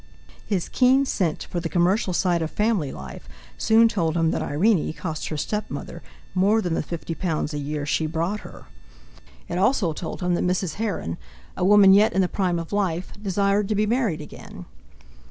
His 0.47 0.67
keen 0.67 1.05
scent 1.05 1.43
for 1.43 1.59
the 1.59 1.69
commercial 1.69 2.11
side 2.11 2.41
of 2.41 2.49
family 2.49 2.91
life 2.91 3.29
soon 3.55 3.87
told 3.87 4.17
him 4.17 4.31
that 4.31 4.41
Irene 4.41 4.91
cost 4.93 5.27
her 5.27 5.37
stepmother 5.37 6.01
more 6.33 6.59
than 6.59 6.73
the 6.73 6.81
fifty 6.81 7.13
pounds 7.13 7.53
a 7.53 7.59
year 7.59 7.85
she 7.85 8.07
brought 8.07 8.39
her; 8.39 8.65
it 9.47 9.59
also 9.59 9.93
told 9.93 10.21
him 10.21 10.33
that 10.33 10.43
Mrs. 10.43 10.73
Heron, 10.81 11.19
a 11.55 11.63
woman 11.63 11.93
yet 11.93 12.13
in 12.13 12.21
the 12.21 12.27
prime 12.27 12.57
of 12.57 12.73
life, 12.73 13.11
desired 13.21 13.69
to 13.69 13.75
be 13.75 13.85
married 13.85 14.21
again. 14.21 14.65